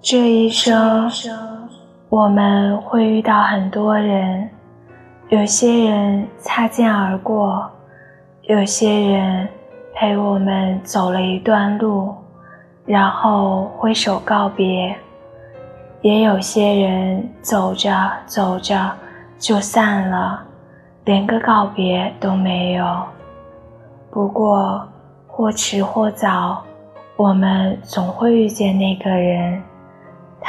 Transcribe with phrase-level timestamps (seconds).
[0.00, 1.10] 这一生，
[2.08, 4.48] 我们会遇到很多人，
[5.28, 7.68] 有些人擦肩而过，
[8.42, 9.48] 有些人
[9.92, 12.14] 陪我们走了一段路，
[12.86, 14.94] 然后挥手告别，
[16.00, 17.92] 也有些人走着
[18.24, 18.90] 走着
[19.36, 20.40] 就散了，
[21.04, 23.02] 连个告别都没有。
[24.12, 24.80] 不过，
[25.26, 26.62] 或迟或早，
[27.16, 29.60] 我们总会遇见那个人。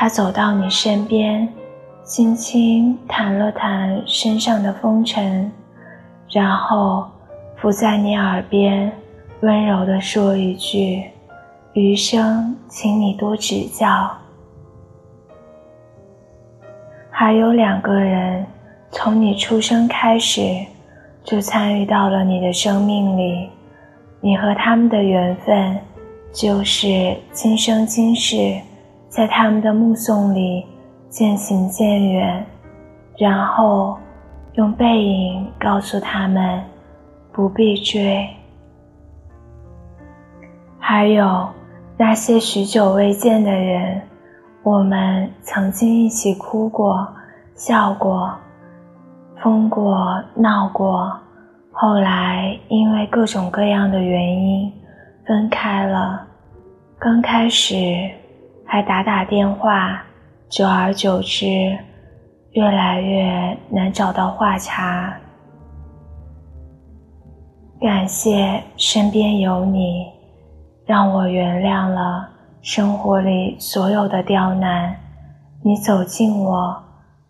[0.02, 1.46] 他走到你身边，
[2.06, 5.52] 轻轻弹了弹身上的风尘，
[6.30, 7.06] 然后
[7.58, 8.90] 伏在你耳边，
[9.42, 11.04] 温柔地说一句
[11.76, 14.10] ：“余生，请你多指教。”
[17.12, 18.46] 还有两个人，
[18.92, 20.42] 从你出生开始，
[21.26, 23.50] 就参与到了你的生命里，
[24.22, 25.78] 你和他们的缘分，
[26.32, 28.62] 就是今生今世。
[29.10, 30.64] 在他们的目送里
[31.10, 32.46] 渐行渐远，
[33.18, 33.98] 然后
[34.54, 36.64] 用背影告诉他们
[37.34, 38.30] 不必追。
[40.78, 41.50] 还有
[41.98, 44.00] 那些许久未见的人，
[44.62, 47.12] 我们曾经一起哭过、
[47.56, 48.32] 笑过、
[49.42, 51.12] 疯过、闹过，
[51.72, 54.72] 后来因为各种各样的原因
[55.26, 56.28] 分开了。
[57.00, 57.76] 刚开始。
[58.72, 60.00] 还打打电话，
[60.48, 61.76] 久而久之，
[62.52, 65.12] 越来越难找到话茬。
[67.82, 70.06] 感谢身边有你，
[70.86, 72.30] 让我原谅了
[72.62, 74.96] 生活里所有的刁难。
[75.64, 76.84] 你走进我，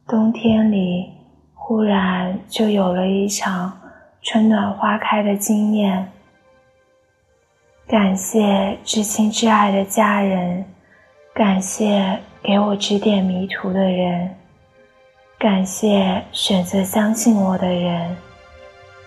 [0.10, 1.10] 冬天里
[1.54, 3.72] 忽然就有了一场
[4.22, 6.06] 春暖花开的惊艳。
[7.88, 10.66] 感谢至亲至爱的家人。
[11.40, 14.30] 感谢给我指点迷途的人，
[15.38, 18.14] 感谢选择相信我的人，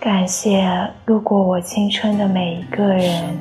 [0.00, 0.66] 感谢
[1.04, 3.38] 路过我青春的每一个人，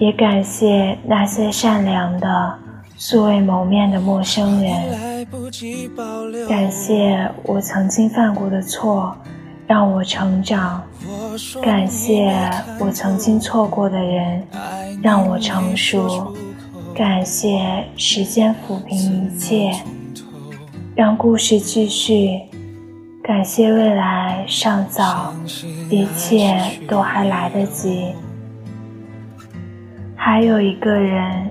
[0.00, 2.58] 也感谢那些善良的
[2.96, 5.24] 素未谋面的陌生人，
[6.48, 9.16] 感谢我曾经犯过的错
[9.68, 10.82] 让我成长，
[11.62, 12.36] 感谢
[12.80, 14.44] 我曾经错过的人。
[15.02, 16.34] 让我成熟，
[16.94, 19.72] 感谢时间抚平一切，
[20.94, 22.40] 让故事继续。
[23.22, 25.34] 感谢未来尚早，
[25.90, 28.06] 一切都还来得及。
[30.16, 31.50] 还有一个人，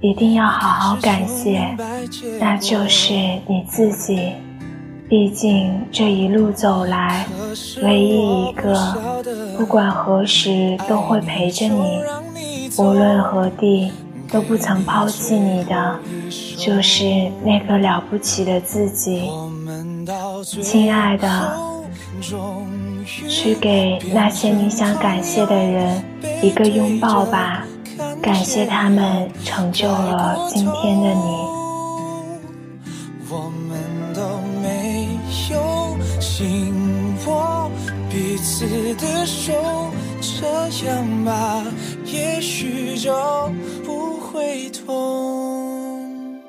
[0.00, 1.76] 一定要好好感谢，
[2.40, 4.32] 那就是你自己。
[5.06, 7.26] 毕竟这一路走来，
[7.82, 8.74] 唯一一个
[9.56, 12.00] 不管何时都会陪着你。
[12.78, 13.90] 无论何地
[14.30, 15.98] 都不曾抛弃你的，
[16.56, 17.04] 就是
[17.44, 19.28] 那个了不起的自己。
[20.62, 21.56] 亲爱的，
[23.28, 26.02] 去给那些你想感谢的人
[26.40, 27.64] 一个拥抱吧，
[28.22, 31.58] 感谢他们成就了今天的你。
[33.30, 33.78] 我们
[34.14, 34.22] 都
[34.62, 35.08] 没
[35.50, 36.72] 有紧
[37.26, 37.70] 握
[38.08, 39.52] 彼此的手，
[40.20, 41.62] 这样吧。
[42.10, 43.12] 也许就
[43.84, 46.40] 不会痛。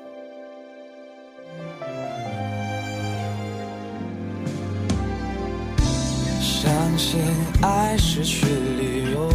[6.40, 7.20] 相信
[7.60, 9.30] 爱失去理由，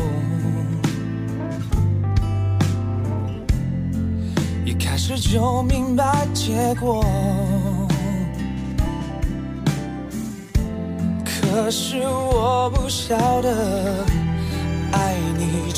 [4.66, 7.06] 一开始就明白结果。
[11.24, 14.03] 可是我不晓得。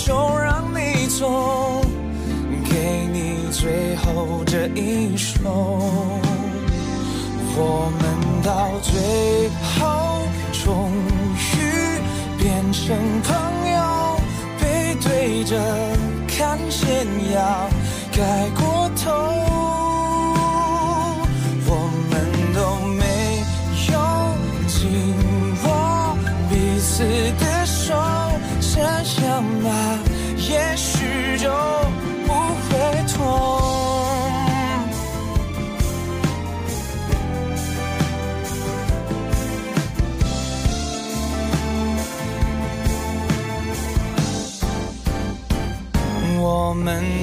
[0.07, 1.81] 就让你走，
[2.63, 5.35] 给你最后这一首。
[7.57, 10.21] 我们到最后
[10.63, 10.93] 终
[11.35, 11.55] 于
[12.41, 13.35] 变成朋
[13.73, 14.17] 友，
[14.61, 15.59] 背对着
[16.25, 17.69] 看天要
[18.15, 19.26] 盖过头。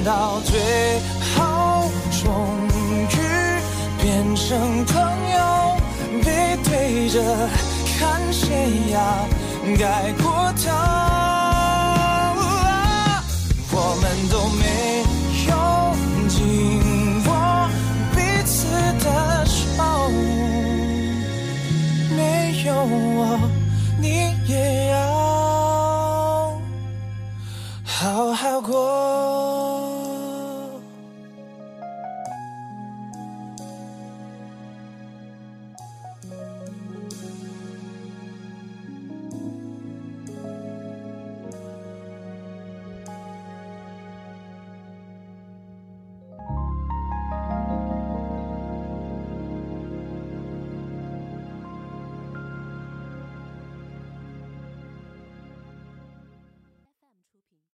[0.05, 0.59] 到最
[1.35, 2.29] 后终
[3.09, 3.17] 于
[3.99, 4.93] 变成朋
[5.31, 5.75] 友
[6.23, 7.19] 背对着
[7.97, 8.45] 看谁
[8.91, 9.25] 呀
[9.79, 10.71] 改过头
[13.71, 14.63] 我们都没
[15.49, 15.51] 有
[16.29, 16.37] 紧
[17.25, 17.29] 握
[18.15, 18.53] 彼此
[19.03, 19.05] 的
[19.47, 19.57] 手
[22.15, 22.21] 没
[22.63, 23.19] 有我
[23.99, 24.05] 你
[24.47, 24.53] 也
[24.91, 24.95] 要
[27.83, 29.14] 好好过。